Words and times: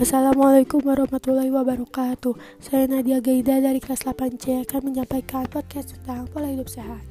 Assalamualaikum 0.00 0.80
warahmatullahi 0.80 1.52
wabarakatuh. 1.52 2.32
Saya 2.56 2.88
Nadia 2.88 3.20
Gaida 3.20 3.60
dari 3.60 3.84
kelas 3.84 4.08
8C 4.08 4.64
akan 4.64 4.88
menyampaikan 4.88 5.44
podcast 5.44 5.92
tentang 5.92 6.24
pola 6.32 6.48
hidup 6.48 6.72
sehat. 6.72 7.04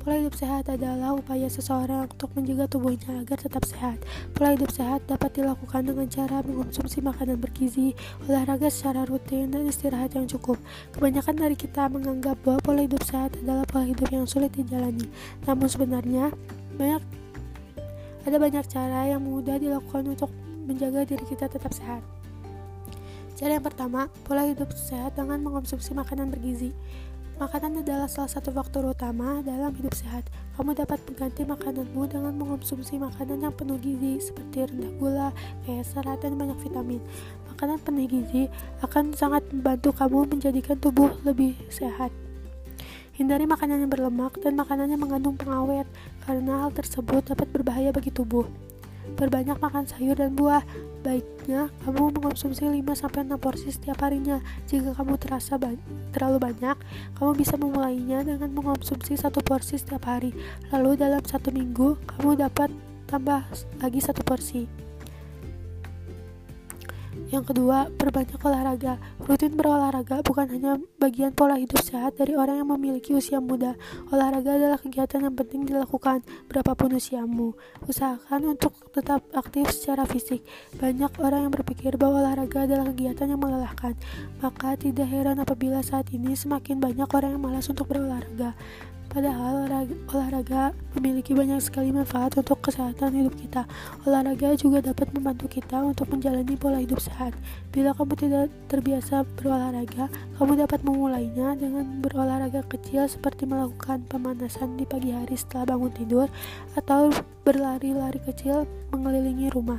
Pola 0.00 0.16
hidup 0.16 0.32
sehat 0.32 0.72
adalah 0.72 1.12
upaya 1.12 1.52
seseorang 1.52 2.08
untuk 2.08 2.32
menjaga 2.32 2.64
tubuhnya 2.64 3.20
agar 3.20 3.36
tetap 3.36 3.68
sehat. 3.68 4.00
Pola 4.32 4.56
hidup 4.56 4.72
sehat 4.72 5.04
dapat 5.04 5.36
dilakukan 5.36 5.84
dengan 5.84 6.08
cara 6.08 6.40
mengonsumsi 6.40 7.04
makanan 7.04 7.36
bergizi, 7.44 7.92
olahraga 8.24 8.72
secara 8.72 9.04
rutin, 9.04 9.52
dan 9.52 9.68
istirahat 9.68 10.16
yang 10.16 10.24
cukup. 10.24 10.56
Kebanyakan 10.96 11.36
dari 11.36 11.60
kita 11.60 11.92
menganggap 11.92 12.40
bahwa 12.40 12.56
pola 12.64 12.88
hidup 12.88 13.04
sehat 13.04 13.36
adalah 13.44 13.68
pola 13.68 13.84
hidup 13.84 14.08
yang 14.08 14.24
sulit 14.24 14.48
dijalani. 14.56 15.12
Namun 15.44 15.68
sebenarnya 15.68 16.32
banyak 16.80 17.04
ada 18.24 18.36
banyak 18.40 18.64
cara 18.64 19.12
yang 19.12 19.20
mudah 19.20 19.60
dilakukan 19.60 20.08
untuk 20.08 20.32
menjaga 20.64 21.04
diri 21.04 21.24
kita 21.28 21.44
tetap 21.52 21.68
sehat. 21.76 22.13
Cara 23.34 23.58
yang 23.58 23.66
pertama, 23.66 24.06
pola 24.22 24.46
hidup 24.46 24.70
sehat 24.78 25.18
dengan 25.18 25.42
mengonsumsi 25.42 25.90
makanan 25.90 26.30
bergizi. 26.30 26.70
Makanan 27.34 27.82
adalah 27.82 28.06
salah 28.06 28.30
satu 28.30 28.54
faktor 28.54 28.86
utama 28.86 29.42
dalam 29.42 29.74
hidup 29.74 29.90
sehat. 29.90 30.22
Kamu 30.54 30.70
dapat 30.70 31.02
mengganti 31.02 31.42
makananmu 31.42 32.06
dengan 32.06 32.30
mengonsumsi 32.38 32.94
makanan 32.94 33.42
yang 33.42 33.50
penuh 33.50 33.74
gizi 33.82 34.22
seperti 34.22 34.70
rendah 34.70 34.92
gula, 35.02 35.28
kaya 35.66 35.82
serat, 35.82 36.22
dan 36.22 36.38
banyak 36.38 36.54
vitamin. 36.62 37.02
Makanan 37.50 37.82
penuh 37.82 38.06
gizi 38.06 38.46
akan 38.86 39.18
sangat 39.18 39.42
membantu 39.50 39.90
kamu 39.98 40.30
menjadikan 40.30 40.78
tubuh 40.78 41.10
lebih 41.26 41.58
sehat. 41.74 42.14
Hindari 43.18 43.50
makanan 43.50 43.82
yang 43.82 43.90
berlemak 43.90 44.38
dan 44.38 44.54
makanan 44.54 44.94
yang 44.94 45.02
mengandung 45.02 45.34
pengawet, 45.34 45.90
karena 46.22 46.62
hal 46.62 46.70
tersebut 46.70 47.34
dapat 47.34 47.50
berbahaya 47.50 47.90
bagi 47.90 48.14
tubuh. 48.14 48.46
Perbanyak 49.14 49.60
makan 49.60 49.84
sayur 49.84 50.16
dan 50.16 50.32
buah. 50.32 50.64
Baiknya 51.04 51.68
kamu 51.84 52.16
mengonsumsi 52.16 52.64
5-6 52.64 53.36
porsi 53.36 53.68
setiap 53.68 54.00
harinya. 54.00 54.40
Jika 54.64 54.96
kamu 54.96 55.20
terasa 55.20 55.60
ba 55.60 55.72
terlalu 56.16 56.52
banyak, 56.52 56.76
kamu 57.20 57.30
bisa 57.36 57.54
memulainya 57.60 58.24
dengan 58.24 58.50
mengonsumsi 58.56 59.20
satu 59.20 59.44
porsi 59.44 59.76
setiap 59.76 60.08
hari. 60.08 60.32
Lalu 60.72 60.96
dalam 60.96 61.20
satu 61.20 61.52
minggu, 61.52 62.00
kamu 62.08 62.40
dapat 62.40 62.72
tambah 63.04 63.44
lagi 63.84 64.00
satu 64.00 64.24
porsi. 64.24 64.83
Yang 67.34 67.50
kedua, 67.50 67.90
perbanyak 67.90 68.38
olahraga. 68.46 68.94
Rutin 69.18 69.58
berolahraga 69.58 70.22
bukan 70.22 70.54
hanya 70.54 70.78
bagian 71.02 71.34
pola 71.34 71.58
hidup 71.58 71.82
sehat 71.82 72.14
dari 72.14 72.38
orang 72.38 72.62
yang 72.62 72.70
memiliki 72.70 73.10
usia 73.10 73.42
muda. 73.42 73.74
Olahraga 74.14 74.54
adalah 74.54 74.78
kegiatan 74.78 75.26
yang 75.26 75.34
penting 75.34 75.66
dilakukan 75.66 76.22
berapapun 76.46 76.94
usiamu. 76.94 77.58
Usahakan 77.90 78.54
untuk 78.54 78.78
tetap 78.94 79.26
aktif 79.34 79.66
secara 79.74 80.06
fisik. 80.06 80.46
Banyak 80.78 81.18
orang 81.18 81.50
yang 81.50 81.52
berpikir 81.58 81.98
bahwa 81.98 82.22
olahraga 82.22 82.70
adalah 82.70 82.86
kegiatan 82.94 83.26
yang 83.26 83.42
melelahkan. 83.42 83.98
Maka 84.38 84.78
tidak 84.78 85.10
heran 85.10 85.42
apabila 85.42 85.82
saat 85.82 86.14
ini 86.14 86.38
semakin 86.38 86.78
banyak 86.78 87.10
orang 87.10 87.34
yang 87.34 87.42
malas 87.42 87.66
untuk 87.66 87.90
berolahraga. 87.90 88.54
Padahal 89.14 89.70
olahraga, 90.10 90.74
memiliki 90.98 91.38
banyak 91.38 91.62
sekali 91.62 91.94
manfaat 91.94 92.34
untuk 92.34 92.58
kesehatan 92.66 93.14
hidup 93.14 93.38
kita. 93.38 93.62
Olahraga 94.10 94.58
juga 94.58 94.82
dapat 94.82 95.14
membantu 95.14 95.46
kita 95.46 95.86
untuk 95.86 96.10
menjalani 96.10 96.58
pola 96.58 96.82
hidup 96.82 96.98
sehat. 96.98 97.30
Bila 97.70 97.94
kamu 97.94 98.18
tidak 98.18 98.50
terbiasa 98.66 99.22
berolahraga, 99.38 100.10
kamu 100.34 100.66
dapat 100.66 100.82
memulainya 100.82 101.54
dengan 101.54 102.02
berolahraga 102.02 102.66
kecil 102.66 103.06
seperti 103.06 103.46
melakukan 103.46 104.02
pemanasan 104.10 104.74
di 104.74 104.82
pagi 104.82 105.14
hari 105.14 105.38
setelah 105.38 105.78
bangun 105.78 105.94
tidur 105.94 106.26
atau 106.74 107.14
berlari-lari 107.46 108.18
kecil 108.18 108.66
mengelilingi 108.90 109.46
rumah. 109.54 109.78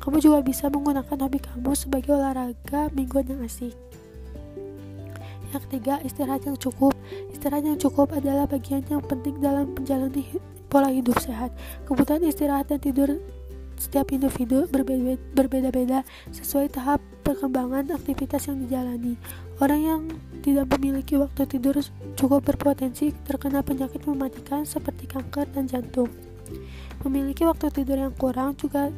Kamu 0.00 0.16
juga 0.16 0.40
bisa 0.40 0.72
menggunakan 0.72 1.20
hobi 1.20 1.44
kamu 1.44 1.76
sebagai 1.76 2.16
olahraga 2.16 2.88
mingguan 2.96 3.28
yang 3.28 3.44
asik. 3.44 3.76
Yang 5.52 5.68
ketiga, 5.68 6.00
istirahat 6.00 6.48
yang 6.48 6.56
cukup. 6.56 6.91
Istirahat 7.42 7.66
yang 7.66 7.82
cukup 7.82 8.14
adalah 8.14 8.46
bagian 8.46 8.86
yang 8.86 9.02
penting 9.02 9.42
dalam 9.42 9.74
menjalani 9.74 10.38
pola 10.70 10.86
hidup 10.94 11.18
sehat. 11.18 11.50
Kebutuhan 11.90 12.22
istirahat 12.22 12.70
dan 12.70 12.78
tidur 12.78 13.18
setiap 13.74 14.14
individu 14.14 14.70
berbeda-beda 15.34 16.06
sesuai 16.30 16.70
tahap 16.70 17.02
perkembangan 17.26 17.98
aktivitas 17.98 18.46
yang 18.46 18.62
dijalani. 18.62 19.18
Orang 19.58 19.80
yang 19.82 20.00
tidak 20.46 20.70
memiliki 20.78 21.18
waktu 21.18 21.42
tidur 21.50 21.82
cukup 22.14 22.46
berpotensi 22.46 23.10
terkena 23.26 23.58
penyakit 23.66 24.06
mematikan 24.06 24.62
seperti 24.62 25.10
kanker 25.10 25.50
dan 25.50 25.66
jantung. 25.66 26.14
Memiliki 27.02 27.42
waktu 27.42 27.74
tidur 27.74 27.98
yang 28.06 28.14
kurang 28.14 28.54
juga 28.54 28.94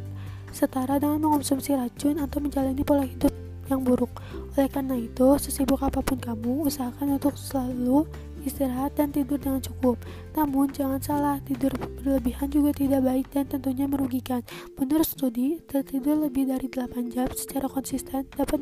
setara 0.53 1.01
dengan 1.01 1.17
mengonsumsi 1.17 1.73
racun 1.73 2.21
atau 2.21 2.45
menjalani 2.45 2.85
pola 2.85 3.09
hidup 3.09 3.33
yang 3.73 3.81
buruk. 3.81 4.21
Oleh 4.53 4.69
karena 4.69 5.01
itu, 5.01 5.41
sesibuk 5.41 5.81
apa 5.81 6.05
pun 6.05 6.21
kamu, 6.21 6.69
usahakan 6.69 7.17
untuk 7.17 7.41
selalu 7.41 8.05
istirahat 8.45 8.95
dan 8.95 9.11
tidur 9.11 9.41
dengan 9.41 9.59
cukup. 9.65 9.99
Namun, 10.37 10.71
jangan 10.71 11.01
salah, 11.01 11.37
tidur 11.43 11.73
berlebihan 12.01 12.53
juga 12.53 12.77
tidak 12.77 13.01
baik 13.03 13.27
dan 13.33 13.49
tentunya 13.49 13.89
merugikan. 13.89 14.45
Menurut 14.77 15.09
studi, 15.09 15.59
tertidur 15.65 16.29
lebih 16.29 16.53
dari 16.53 16.69
8 16.69 17.11
jam 17.11 17.27
secara 17.33 17.67
konsisten 17.67 18.29
dapat 18.37 18.61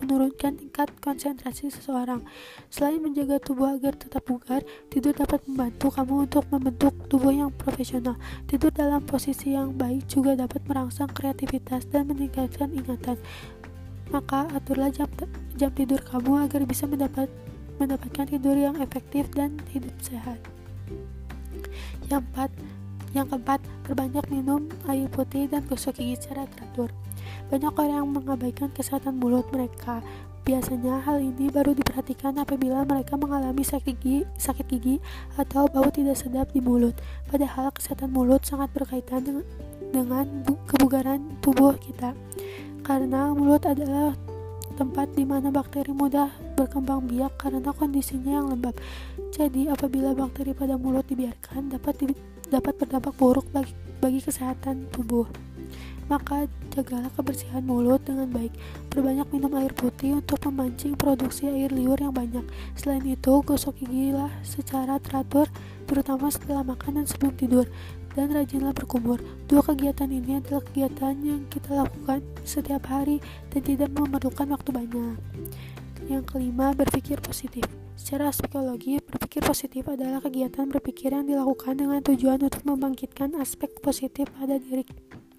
menurunkan 0.00 0.58
tingkat 0.58 0.88
konsentrasi 1.04 1.68
seseorang. 1.68 2.24
Selain 2.72 2.98
menjaga 2.98 3.38
tubuh 3.38 3.76
agar 3.76 3.94
tetap 3.94 4.24
bugar, 4.24 4.64
tidur 4.88 5.12
dapat 5.12 5.44
membantu 5.44 5.92
kamu 5.92 6.26
untuk 6.26 6.44
membentuk 6.48 6.92
tubuh 7.12 7.30
yang 7.30 7.52
profesional. 7.54 8.16
Tidur 8.48 8.72
dalam 8.72 9.04
posisi 9.04 9.52
yang 9.52 9.76
baik 9.76 10.08
juga 10.08 10.34
dapat 10.34 10.64
merangsang 10.66 11.12
kreativitas 11.12 11.84
dan 11.92 12.08
meningkatkan 12.08 12.72
ingatan 12.72 13.20
maka 14.08 14.48
aturlah 14.56 14.88
jam, 14.88 15.08
jam 15.56 15.70
tidur 15.72 16.00
kamu 16.00 16.48
agar 16.48 16.64
bisa 16.64 16.88
mendapat 16.88 17.28
mendapatkan 17.78 18.26
tidur 18.26 18.58
yang 18.58 18.76
efektif 18.82 19.30
dan 19.32 19.58
hidup 19.70 19.94
sehat. 20.02 20.38
Yang 22.10 22.22
empat, 22.30 22.50
yang 23.16 23.26
keempat, 23.30 23.60
perbanyak 23.86 24.24
minum 24.28 24.68
air 24.90 25.08
putih 25.08 25.48
dan 25.48 25.64
gosok 25.64 25.96
gigi 25.96 26.20
secara 26.20 26.44
teratur. 26.50 26.92
Banyak 27.48 27.72
orang 27.72 28.04
yang 28.04 28.10
mengabaikan 28.12 28.68
kesehatan 28.74 29.16
mulut 29.16 29.48
mereka. 29.48 30.04
Biasanya 30.44 31.04
hal 31.04 31.20
ini 31.20 31.52
baru 31.52 31.76
diperhatikan 31.76 32.40
apabila 32.40 32.80
mereka 32.88 33.20
mengalami 33.20 33.60
sakit 33.60 34.00
gigi, 34.00 34.24
sakit 34.40 34.64
gigi 34.64 34.96
atau 35.36 35.68
bau 35.68 35.92
tidak 35.92 36.16
sedap 36.16 36.48
di 36.56 36.64
mulut. 36.64 36.96
Padahal 37.28 37.68
kesehatan 37.68 38.16
mulut 38.16 38.48
sangat 38.48 38.72
berkaitan 38.72 39.24
dengan, 39.28 39.44
dengan 39.92 40.26
kebugaran 40.64 41.36
tubuh 41.44 41.76
kita 41.76 42.16
karena 42.88 43.36
mulut 43.36 43.60
adalah 43.68 44.16
tempat 44.78 45.10
di 45.18 45.26
mana 45.26 45.50
bakteri 45.50 45.90
mudah 45.90 46.30
berkembang 46.54 47.10
biak 47.10 47.34
karena 47.34 47.74
kondisinya 47.74 48.38
yang 48.38 48.46
lembab. 48.54 48.78
Jadi, 49.34 49.66
apabila 49.66 50.14
bakteri 50.14 50.54
pada 50.54 50.78
mulut 50.78 51.02
dibiarkan, 51.10 51.74
dapat 51.74 51.98
di, 51.98 52.14
dapat 52.46 52.78
berdampak 52.78 53.18
buruk 53.18 53.50
bagi, 53.50 53.74
bagi 53.98 54.22
kesehatan 54.22 54.86
tubuh. 54.94 55.26
Maka, 56.06 56.46
jagalah 56.72 57.10
kebersihan 57.12 57.66
mulut 57.66 58.00
dengan 58.06 58.30
baik. 58.30 58.54
Perbanyak 58.88 59.28
minum 59.34 59.52
air 59.58 59.74
putih 59.74 60.22
untuk 60.22 60.40
memancing 60.46 60.94
produksi 60.94 61.50
air 61.50 61.74
liur 61.74 61.98
yang 61.98 62.14
banyak. 62.14 62.46
Selain 62.78 63.02
itu, 63.02 63.42
gosok 63.42 63.82
gigilah 63.82 64.30
secara 64.46 65.02
teratur, 65.02 65.50
terutama 65.90 66.30
setelah 66.30 66.62
makan 66.62 67.02
dan 67.02 67.06
sebelum 67.10 67.34
tidur 67.34 67.66
dan 68.18 68.34
rajinlah 68.34 68.74
berkumur. 68.74 69.22
Dua 69.46 69.62
kegiatan 69.62 70.10
ini 70.10 70.42
adalah 70.42 70.58
kegiatan 70.66 71.14
yang 71.22 71.46
kita 71.46 71.70
lakukan 71.86 72.18
setiap 72.42 72.90
hari 72.90 73.22
dan 73.54 73.62
tidak 73.62 73.94
memerlukan 73.94 74.50
waktu 74.50 74.74
banyak. 74.74 75.16
Yang 76.10 76.24
kelima, 76.26 76.74
berpikir 76.74 77.22
positif. 77.22 77.62
Secara 77.94 78.34
psikologi, 78.34 78.98
berpikir 78.98 79.46
positif 79.46 79.86
adalah 79.86 80.18
kegiatan 80.18 80.66
berpikir 80.66 81.14
yang 81.14 81.30
dilakukan 81.30 81.78
dengan 81.78 82.02
tujuan 82.02 82.42
untuk 82.42 82.66
membangkitkan 82.66 83.38
aspek 83.38 83.70
positif 83.78 84.26
pada 84.34 84.58
diri 84.58 84.82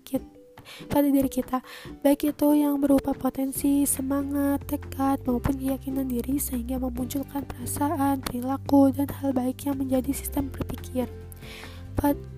kita 0.08 0.40
pada 0.86 1.08
diri 1.10 1.26
kita, 1.32 1.66
baik 2.06 2.30
itu 2.30 2.48
yang 2.54 2.78
berupa 2.78 3.16
potensi, 3.18 3.90
semangat, 3.90 4.62
tekad, 4.70 5.18
maupun 5.26 5.58
keyakinan 5.58 6.06
diri 6.06 6.38
sehingga 6.38 6.78
memunculkan 6.78 7.42
perasaan, 7.48 8.22
perilaku, 8.22 8.94
dan 8.94 9.10
hal 9.18 9.34
baik 9.34 9.66
yang 9.66 9.82
menjadi 9.82 10.14
sistem 10.14 10.54
berpikir. 10.54 11.10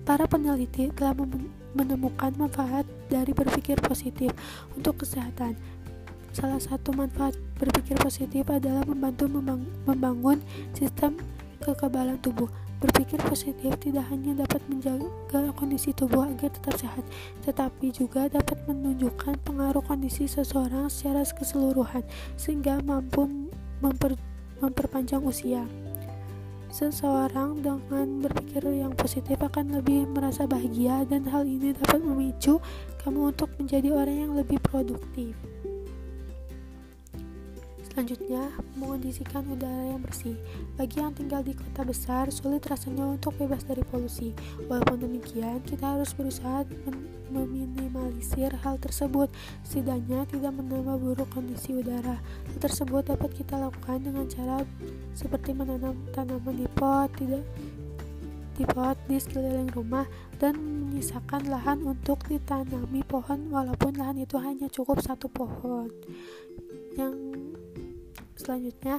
Para 0.02 0.26
peneliti 0.26 0.90
telah 0.90 1.14
menemukan 1.78 2.34
manfaat 2.34 2.82
dari 3.06 3.30
berpikir 3.30 3.78
positif 3.78 4.34
untuk 4.74 5.06
kesehatan. 5.06 5.54
Salah 6.34 6.58
satu 6.58 6.90
manfaat 6.96 7.38
berpikir 7.60 7.94
positif 8.00 8.48
adalah 8.50 8.82
membantu 8.82 9.30
membangun 9.86 10.42
sistem 10.74 11.14
kekebalan 11.62 12.18
tubuh. 12.18 12.50
Berpikir 12.82 13.22
positif 13.22 13.78
tidak 13.78 14.10
hanya 14.10 14.42
dapat 14.42 14.58
menjaga 14.66 15.54
kondisi 15.54 15.94
tubuh 15.94 16.26
agar 16.26 16.50
tetap 16.50 16.74
sehat, 16.74 17.06
tetapi 17.46 17.94
juga 17.94 18.26
dapat 18.26 18.58
menunjukkan 18.66 19.38
pengaruh 19.46 19.86
kondisi 19.86 20.26
seseorang 20.26 20.90
secara 20.90 21.22
keseluruhan, 21.22 22.02
sehingga 22.34 22.82
mampu 22.82 23.30
memper, 23.78 24.18
memperpanjang 24.58 25.22
usia. 25.22 25.62
Seseorang 26.72 27.60
dengan 27.60 28.24
berpikir 28.24 28.64
yang 28.64 28.96
positif 28.96 29.36
akan 29.44 29.76
lebih 29.76 30.08
merasa 30.08 30.48
bahagia 30.48 31.04
dan 31.04 31.28
hal 31.28 31.44
ini 31.44 31.76
dapat 31.76 32.00
memicu 32.00 32.64
kamu 33.04 33.28
untuk 33.28 33.52
menjadi 33.60 33.92
orang 33.92 34.16
yang 34.16 34.32
lebih 34.32 34.56
produktif. 34.64 35.36
Selanjutnya, 37.92 38.48
mengondisikan 38.80 39.44
udara 39.52 39.92
yang 39.92 40.00
bersih. 40.00 40.32
Bagi 40.80 41.04
yang 41.04 41.12
tinggal 41.12 41.44
di 41.44 41.52
kota 41.52 41.84
besar, 41.84 42.32
sulit 42.32 42.64
rasanya 42.64 43.04
untuk 43.04 43.36
bebas 43.36 43.68
dari 43.68 43.84
polusi. 43.84 44.32
Walaupun 44.64 45.04
demikian, 45.04 45.60
kita 45.60 46.00
harus 46.00 46.16
berusaha 46.16 46.64
meminimalisir 47.28 48.48
hal 48.64 48.80
tersebut, 48.80 49.28
setidaknya 49.60 50.24
tidak 50.24 50.56
menambah 50.56 51.04
buruk 51.04 51.28
kondisi 51.36 51.76
udara. 51.76 52.16
Hal 52.16 52.58
tersebut 52.64 53.12
dapat 53.12 53.28
kita 53.36 53.60
lakukan 53.60 54.00
dengan 54.00 54.24
cara 54.24 54.64
seperti 55.12 55.52
menanam 55.52 55.92
tanaman 56.16 56.64
di 56.64 56.68
pot, 56.72 57.12
tidak 57.20 57.44
di 58.56 58.64
pot 58.68 58.96
di 59.04 59.20
sekeliling 59.20 59.68
rumah 59.72 60.08
dan 60.40 60.56
menyisakan 60.56 61.44
lahan 61.48 61.84
untuk 61.84 62.24
ditanami 62.24 63.04
pohon 63.04 63.52
walaupun 63.52 63.96
lahan 63.96 64.20
itu 64.20 64.36
hanya 64.40 64.68
cukup 64.68 65.00
satu 65.00 65.28
pohon 65.32 65.88
yang 67.00 67.32
Selanjutnya, 68.36 68.98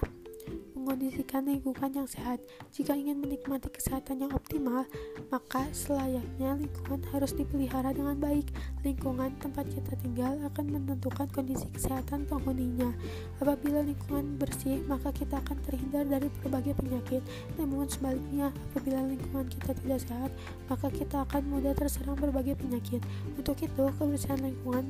mengondisikan 0.84 1.48
lingkungan 1.48 1.92
yang 1.96 2.10
sehat. 2.10 2.44
Jika 2.76 2.92
ingin 2.92 3.24
menikmati 3.24 3.72
kesehatan 3.72 4.28
yang 4.28 4.36
optimal, 4.36 4.84
maka 5.32 5.64
selayaknya 5.72 6.60
lingkungan 6.60 7.00
harus 7.16 7.32
dipelihara 7.32 7.96
dengan 7.96 8.20
baik. 8.20 8.52
Lingkungan 8.84 9.32
tempat 9.40 9.64
kita 9.72 9.96
tinggal 10.04 10.36
akan 10.44 10.66
menentukan 10.76 11.32
kondisi 11.32 11.72
kesehatan 11.72 12.28
penghuninya. 12.28 12.92
Apabila 13.40 13.80
lingkungan 13.80 14.36
bersih, 14.36 14.84
maka 14.84 15.16
kita 15.16 15.40
akan 15.40 15.58
terhindar 15.64 16.04
dari 16.04 16.28
berbagai 16.44 16.76
penyakit. 16.76 17.24
Namun 17.56 17.88
sebaliknya, 17.88 18.52
apabila 18.76 19.08
lingkungan 19.08 19.48
kita 19.48 19.72
tidak 19.80 20.00
sehat, 20.04 20.32
maka 20.68 20.92
kita 20.92 21.24
akan 21.24 21.42
mudah 21.48 21.72
terserang 21.72 22.20
berbagai 22.20 22.60
penyakit. 22.60 23.00
Untuk 23.40 23.56
itu, 23.64 23.84
kebersihan 23.96 24.44
lingkungan 24.44 24.84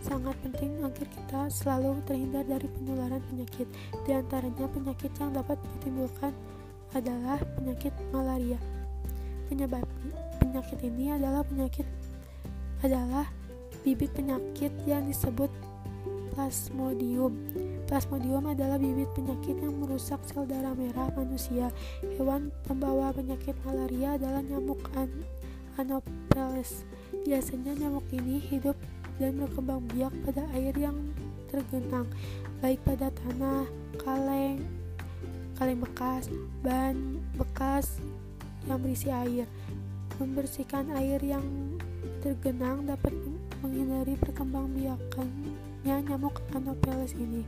sangat 0.00 0.35
penting 0.56 0.80
agar 0.80 1.04
kita 1.12 1.40
selalu 1.52 2.00
terhindar 2.08 2.40
dari 2.48 2.64
penularan 2.64 3.20
penyakit. 3.28 3.68
Di 4.08 4.16
antaranya 4.16 4.64
penyakit 4.72 5.12
yang 5.20 5.36
dapat 5.36 5.60
ditimbulkan 5.76 6.32
adalah 6.96 7.36
penyakit 7.60 7.92
malaria. 8.08 8.56
Penyebab 9.52 9.84
penyakit 10.40 10.80
ini 10.80 11.12
adalah 11.12 11.44
penyakit 11.44 11.84
adalah 12.80 13.28
bibit 13.84 14.16
penyakit 14.16 14.72
yang 14.88 15.04
disebut 15.04 15.52
plasmodium. 16.32 17.36
Plasmodium 17.84 18.48
adalah 18.48 18.80
bibit 18.80 19.12
penyakit 19.12 19.60
yang 19.60 19.76
merusak 19.76 20.24
sel 20.24 20.48
darah 20.48 20.72
merah 20.72 21.12
manusia. 21.20 21.68
Hewan 22.16 22.48
pembawa 22.64 23.12
penyakit 23.12 23.60
malaria 23.68 24.16
adalah 24.16 24.40
nyamuk 24.40 24.80
an 24.96 25.12
Anopheles. 25.76 26.88
Biasanya 27.28 27.76
nyamuk 27.76 28.08
ini 28.08 28.40
hidup 28.40 28.80
dan 29.16 29.40
berkembang 29.40 29.84
biak 29.92 30.12
pada 30.28 30.44
air 30.52 30.74
yang 30.76 30.96
tergenang, 31.48 32.08
baik 32.60 32.80
pada 32.84 33.08
tanah, 33.08 33.64
kaleng, 34.00 34.60
kaleng 35.56 35.80
bekas, 35.80 36.28
ban 36.60 37.20
bekas 37.40 37.96
yang 38.68 38.82
berisi 38.82 39.08
air. 39.08 39.48
Membersihkan 40.16 40.88
air 40.96 41.20
yang 41.20 41.44
tergenang 42.24 42.88
dapat 42.88 43.12
menghindari 43.60 44.16
perkembangbiakannya 44.16 45.96
nyamuk 46.08 46.40
Anopheles 46.56 47.12
ini. 47.16 47.44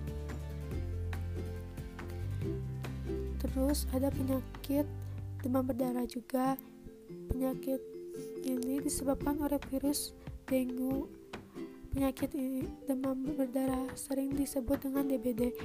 Terus 3.41 3.89
ada 3.97 4.13
penyakit 4.13 4.85
demam 5.41 5.65
berdarah 5.65 6.05
juga. 6.05 6.61
Penyakit 7.33 7.81
ini 8.45 8.85
disebabkan 8.85 9.41
oleh 9.41 9.57
virus 9.73 10.13
dengue 10.45 11.18
Penyakit 11.89 12.37
demam 12.85 13.17
berdarah 13.33 13.89
sering 13.97 14.37
disebut 14.37 14.77
dengan 14.85 15.09
DBD. 15.09 15.57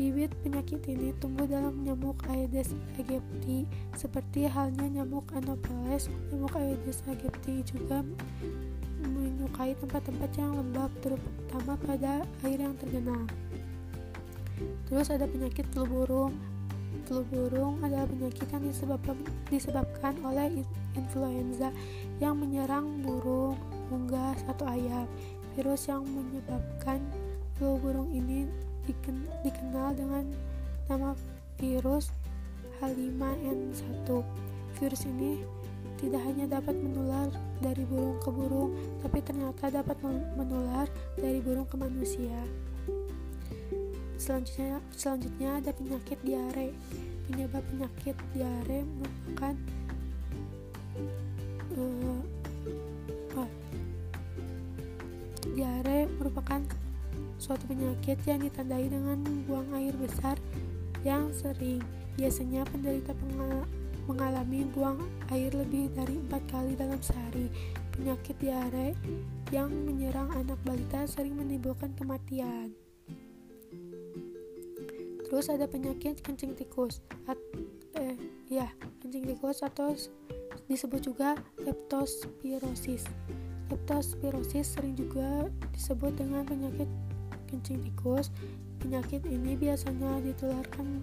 Bibit 0.00 0.32
penyakit 0.40 0.88
ini 0.88 1.12
tumbuh 1.20 1.44
dalam 1.44 1.84
nyamuk 1.84 2.16
Aedes 2.32 2.72
aegypti, 2.96 3.68
seperti 3.92 4.48
halnya 4.48 4.88
nyamuk 4.88 5.28
Anopheles. 5.36 6.08
Nyamuk 6.32 6.56
Aedes 6.56 7.04
aegypti 7.04 7.60
juga 7.60 8.00
menyukai 9.04 9.76
tempat-tempat 9.76 10.32
yang 10.40 10.56
lembab, 10.56 10.88
terutama 11.04 11.76
pada 11.84 12.24
air 12.48 12.58
yang 12.64 12.72
tergenang. 12.80 13.28
Terus 14.88 15.12
ada 15.12 15.28
penyakit 15.28 15.68
flu 15.76 15.84
burung. 15.84 16.40
Flu 17.04 17.20
burung 17.28 17.84
adalah 17.84 18.08
penyakit 18.08 18.48
yang 18.48 18.64
disebabkan 19.52 20.14
oleh 20.24 20.64
influenza 20.96 21.68
yang 22.16 22.40
menyerang 22.40 23.04
burung 23.04 23.60
unggas 23.92 24.40
atau 24.48 24.64
ayam. 24.66 25.04
Virus 25.52 25.86
yang 25.86 26.02
menyebabkan 26.08 27.04
flu 27.60 27.76
burung 27.76 28.08
ini 28.10 28.48
diken 28.88 29.28
dikenal 29.44 29.92
dengan 29.94 30.24
nama 30.88 31.12
virus 31.60 32.10
H5N1. 32.80 34.08
Virus 34.80 35.04
ini 35.06 35.44
tidak 36.02 36.18
hanya 36.26 36.58
dapat 36.58 36.74
menular 36.74 37.30
dari 37.62 37.86
burung 37.86 38.18
ke 38.18 38.30
burung, 38.34 38.74
tapi 39.06 39.22
ternyata 39.22 39.70
dapat 39.70 39.94
menular 40.34 40.90
dari 41.14 41.38
burung 41.38 41.68
ke 41.70 41.78
manusia. 41.78 42.34
Selanjutnya, 44.18 44.82
selanjutnya 44.94 45.62
ada 45.62 45.70
penyakit 45.70 46.18
diare. 46.26 46.74
Penyebab 47.30 47.62
penyakit 47.70 48.18
diare 48.34 48.82
merupakan 48.82 49.54
uh, 51.78 52.22
Diare 55.52 56.08
merupakan 56.16 56.64
suatu 57.36 57.68
penyakit 57.68 58.16
yang 58.24 58.40
ditandai 58.40 58.88
dengan 58.88 59.20
buang 59.44 59.68
air 59.76 59.92
besar 60.00 60.40
yang 61.04 61.28
sering. 61.36 61.84
Biasanya 62.16 62.64
penderita 62.68 63.12
mengalami 64.08 64.64
buang 64.72 64.98
air 65.28 65.52
lebih 65.52 65.92
dari 65.92 66.16
empat 66.18 66.42
kali 66.48 66.72
dalam 66.72 66.98
sehari. 67.04 67.52
Penyakit 67.92 68.36
diare 68.40 68.96
yang 69.52 69.68
menyerang 69.68 70.32
anak 70.32 70.56
balita 70.64 71.04
sering 71.04 71.36
menimbulkan 71.36 71.92
kematian. 72.00 72.72
Terus 75.28 75.48
ada 75.48 75.68
penyakit 75.68 76.20
kencing 76.20 76.56
tikus. 76.56 77.00
At, 77.28 77.40
eh, 77.96 78.16
ya, 78.48 78.68
kencing 79.00 79.28
tikus 79.28 79.64
atau 79.64 79.96
disebut 80.68 81.00
juga 81.04 81.36
leptospirosis. 81.60 83.08
Leptospirosis 83.72 84.76
sering 84.76 84.92
juga 84.92 85.48
disebut 85.72 86.12
dengan 86.20 86.44
penyakit 86.44 86.84
kencing 87.48 87.80
tikus. 87.88 88.28
Penyakit 88.84 89.24
ini 89.24 89.56
biasanya 89.56 90.20
ditularkan 90.20 91.00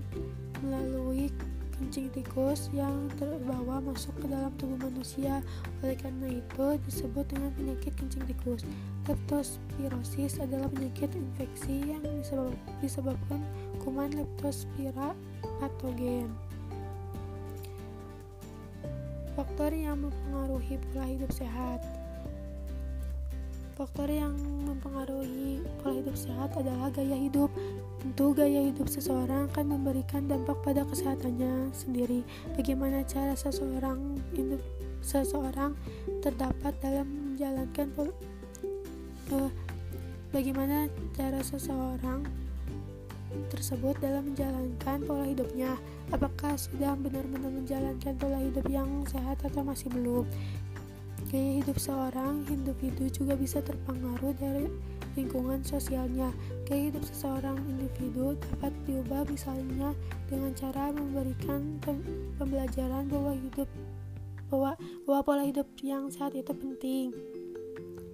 melalui 0.61 1.33
kencing 1.79 2.11
tikus 2.13 2.67
yang 2.75 3.09
terbawa 3.17 3.81
masuk 3.81 4.13
ke 4.21 4.29
dalam 4.29 4.53
tubuh 4.61 4.77
manusia. 4.85 5.41
Oleh 5.81 5.97
karena 5.97 6.27
itu 6.29 6.65
disebut 6.85 7.25
dengan 7.31 7.49
penyakit 7.57 7.97
kencing 7.97 8.29
tikus. 8.29 8.61
Leptospirosis 9.09 10.37
adalah 10.37 10.69
penyakit 10.69 11.09
infeksi 11.17 11.97
yang 11.97 12.05
disebab, 12.21 12.53
disebabkan 12.85 13.41
kuman 13.81 14.13
leptospira 14.13 15.17
patogen. 15.57 16.29
Faktor 19.33 19.71
yang 19.71 20.05
mempengaruhi 20.05 20.77
pola 20.91 21.07
hidup 21.07 21.31
sehat 21.31 21.79
Faktor 23.79 24.11
yang 24.11 24.35
mempengaruhi 24.67 25.63
pola 25.79 26.03
hidup 26.03 26.11
sehat 26.11 26.51
adalah 26.59 26.91
gaya 26.91 27.15
hidup. 27.15 27.47
Tentu 28.03 28.35
gaya 28.35 28.67
hidup 28.67 28.91
seseorang 28.91 29.47
akan 29.55 29.79
memberikan 29.79 30.27
dampak 30.27 30.59
pada 30.67 30.83
kesehatannya 30.83 31.71
sendiri. 31.71 32.27
Bagaimana 32.59 33.07
cara 33.07 33.39
seseorang 33.39 34.19
hidup 34.35 34.59
seseorang 34.99 35.79
terdapat 36.19 36.75
dalam 36.83 37.07
menjalankan 37.07 37.87
uh, 39.31 39.47
bagaimana 40.35 40.91
cara 41.15 41.39
seseorang 41.39 42.27
tersebut 43.47 43.95
dalam 44.03 44.27
menjalankan 44.27 45.07
pola 45.07 45.23
hidupnya. 45.23 45.79
Apakah 46.11 46.59
sudah 46.59 46.99
benar-benar 46.99 47.47
menjalankan 47.47 48.11
pola 48.19 48.43
hidup 48.43 48.67
yang 48.67 49.07
sehat 49.07 49.39
atau 49.39 49.63
masih 49.63 49.87
belum? 49.87 50.27
Gaya 51.29 51.61
hidup 51.61 51.77
seorang 51.77 52.41
individu 52.49 53.05
juga 53.13 53.37
bisa 53.37 53.61
terpengaruh 53.61 54.33
dari 54.41 54.65
lingkungan 55.13 55.61
sosialnya. 55.61 56.33
Gaya 56.65 56.89
hidup 56.89 57.05
seseorang 57.05 57.53
individu 57.69 58.33
dapat 58.49 58.73
diubah 58.89 59.29
misalnya 59.29 59.93
dengan 60.25 60.57
cara 60.57 60.89
memberikan 60.89 61.77
pembelajaran 62.41 63.05
bahwa 63.13 63.37
hidup 63.37 63.69
bahwa, 64.49 64.73
bahwa 65.05 65.21
pola 65.21 65.43
hidup 65.45 65.69
yang 65.85 66.09
sehat 66.09 66.33
itu 66.33 66.49
penting. 66.49 67.13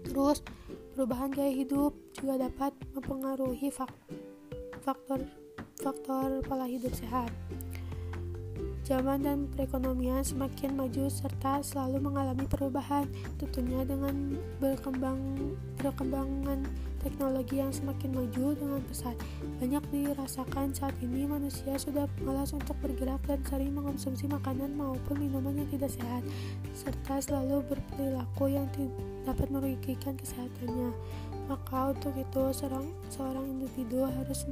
Terus, 0.03 0.43
perubahan 0.91 1.31
gaya 1.31 1.55
hidup 1.55 1.95
juga 2.19 2.51
dapat 2.51 2.75
mempengaruhi 2.91 3.71
faktor 4.83 5.23
faktor 5.79 6.43
pola 6.43 6.67
hidup 6.67 6.91
sehat. 6.91 7.31
Zaman 8.85 9.25
dan 9.25 9.49
perekonomian 9.49 10.21
semakin 10.21 10.77
maju 10.77 11.09
serta 11.09 11.57
selalu 11.65 12.05
mengalami 12.05 12.45
perubahan, 12.45 13.09
tentunya 13.41 13.81
dengan 13.81 14.37
berkembang 14.61 15.17
perkembangan 15.81 16.61
teknologi 17.01 17.57
yang 17.57 17.73
semakin 17.73 18.13
maju 18.13 18.53
dengan 18.53 18.81
pesat. 18.85 19.17
Banyak 19.57 19.81
dirasakan 19.89 20.69
saat 20.77 20.93
ini 21.01 21.25
manusia 21.25 21.73
sudah 21.81 22.05
malas 22.21 22.53
untuk 22.53 22.77
bergerak 22.77 23.25
dan 23.25 23.41
sering 23.49 23.73
mengonsumsi 23.73 24.29
makanan 24.29 24.77
maupun 24.77 25.17
minuman 25.17 25.65
yang 25.65 25.69
tidak 25.73 25.89
sehat, 25.89 26.21
serta 26.77 27.25
selalu 27.25 27.65
berperilaku 27.65 28.53
yang 28.53 28.69
dapat 29.25 29.49
merugikan 29.49 30.13
kesehatannya. 30.13 30.93
Maka 31.49 31.89
untuk 31.89 32.13
itu 32.13 32.53
seorang, 32.53 32.85
seorang 33.09 33.49
individu 33.49 34.05
harus 34.05 34.45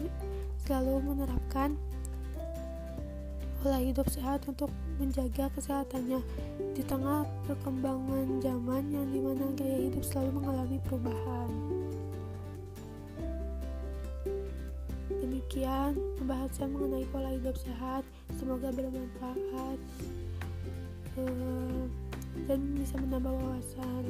selalu 0.66 1.06
menerapkan 1.06 1.78
pola 3.64 3.80
hidup 3.80 4.12
sehat 4.12 4.44
untuk 4.52 4.68
menjaga 5.00 5.48
kesehatannya 5.56 6.20
di 6.76 6.84
tengah 6.84 7.24
perkembangan 7.48 8.44
zaman 8.44 8.92
yang 8.92 9.08
di 9.08 9.24
mana 9.24 9.56
gaya 9.56 9.88
hidup 9.88 10.04
selalu 10.04 10.44
mengalami 10.44 10.78
perubahan. 10.84 11.50
Demikian 15.08 15.96
pembahasan 16.20 16.76
mengenai 16.76 17.08
pola 17.08 17.32
hidup 17.32 17.56
sehat, 17.56 18.04
semoga 18.36 18.68
bermanfaat 18.76 19.80
uh, 21.24 21.88
dan 22.52 22.60
bisa 22.76 23.00
menambah 23.00 23.32
wawasan 23.32 24.04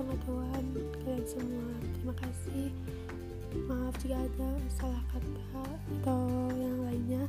pengetahuan 0.00 0.64
kalian 1.04 1.24
semua. 1.28 1.68
Terima 2.00 2.14
kasih. 2.16 2.72
Maaf 3.68 3.92
jika 4.00 4.16
ada 4.16 4.50
salah 4.72 5.04
kata 5.12 5.68
atau 6.00 6.48
yang 6.56 6.80
lainnya. 6.80 7.28